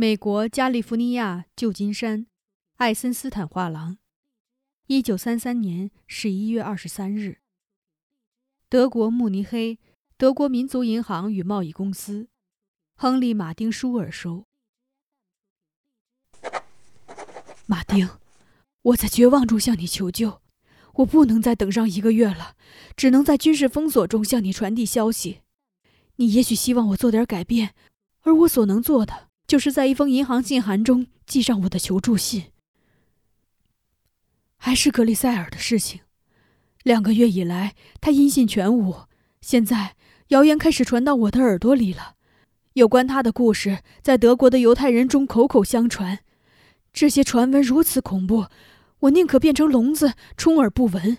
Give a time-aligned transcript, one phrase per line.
[0.00, 2.28] 美国加利福尼亚旧金山，
[2.76, 3.98] 艾森斯坦画廊，
[4.86, 7.40] 一九三三年十一月二十三日。
[8.68, 9.80] 德国慕尼黑，
[10.16, 12.28] 德国民族银行与贸易公司，
[12.94, 14.46] 亨利·马丁·舒尔收。
[17.66, 18.08] 马丁，
[18.82, 20.40] 我在绝望中向你求救，
[20.94, 22.54] 我不能再等上一个月了，
[22.94, 25.40] 只能在军事封锁中向你传递消息。
[26.14, 27.74] 你也许希望我做点改变，
[28.20, 29.27] 而我所能做的。
[29.48, 32.52] 就是在一封银行信函中寄上我的求助信。
[34.58, 36.02] 还是格里塞尔的事情，
[36.82, 39.06] 两个月以来他音信全无，
[39.40, 39.96] 现在
[40.28, 42.16] 谣言开始传到我的耳朵里了。
[42.74, 46.20] 有关他的故事在德国的犹太人中口口相传，
[46.92, 48.46] 这些传闻如此恐怖，
[49.00, 51.18] 我宁可变成聋子充耳不闻。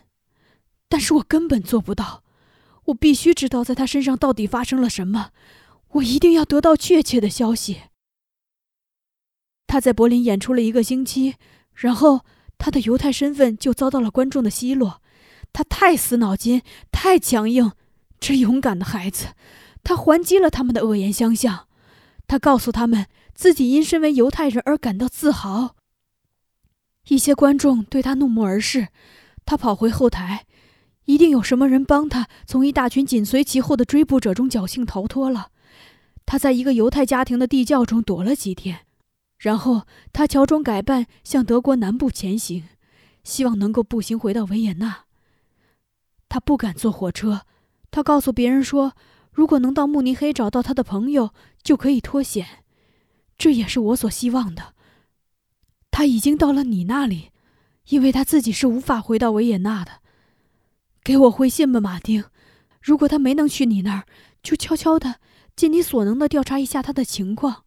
[0.87, 2.23] 但是我根本做不到，
[2.85, 5.31] 我必须知道在他身上到底发生了什么，
[5.93, 7.88] 我一定要得到确切的消息。
[9.69, 11.35] 他在柏林演出了一个星期，
[11.75, 12.21] 然后
[12.57, 14.99] 他的犹太身份就遭到了观众的奚落。
[15.53, 17.71] 他太死脑筋，太强硬。
[18.19, 19.27] 这勇敢的孩子，
[19.83, 21.67] 他还击了他们的恶言相向。
[22.25, 25.75] 他告诉他们自己因身为犹太人而感到自豪。
[27.09, 28.87] 一些观众对他怒目而视。
[29.45, 30.47] 他跑回后台，
[31.05, 35.49] 一定有什么人帮他从一大群紧随其后的追捕者中侥幸逃脱了。
[36.25, 38.79] 他在一个犹太家庭的地窖中躲了几天。
[39.39, 42.65] 然后他乔装改扮向德国南部前行，
[43.23, 45.05] 希望能够步行回到维也纳。
[46.27, 47.41] 他不敢坐火车，
[47.89, 48.93] 他告诉别人说，
[49.31, 51.33] 如果能到慕尼黑找到他的朋友，
[51.63, 52.63] 就可以脱险。
[53.37, 54.75] 这也是我所希望的。
[55.89, 57.31] 他已经到了你那里，
[57.87, 60.01] 因为他自己是无法回到维也纳的。
[61.01, 62.25] 给我回信吧，马丁。
[62.81, 64.03] 如果他没能去你那儿，
[64.43, 65.15] 就悄悄的
[65.55, 67.63] 尽你所能的调查一下他的情况。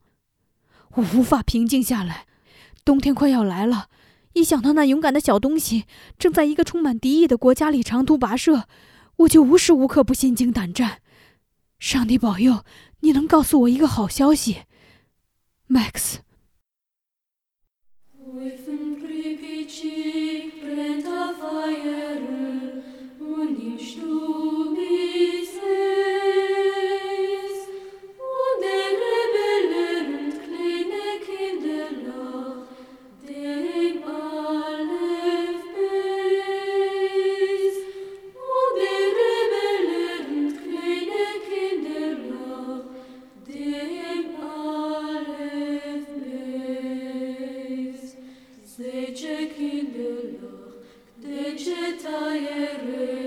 [0.94, 2.26] 我无法平静下来，
[2.84, 3.88] 冬天快要来了，
[4.34, 5.84] 一想到那勇敢的小东西
[6.18, 8.66] 正在一个充满敌意的国家里长途跋涉，
[9.16, 11.00] 我就无时无刻不心惊胆战。
[11.78, 12.64] 上帝保佑，
[13.00, 14.62] 你能告诉我一个好消息
[15.68, 16.16] ，Max。
[52.02, 53.21] Itaieru